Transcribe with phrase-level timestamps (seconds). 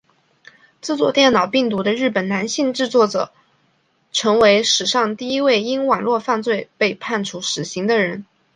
[0.81, 3.31] 制作电脑病毒的日本男性制作者
[4.11, 8.25] 成为史上第一位因网路犯罪被判处死刑的人。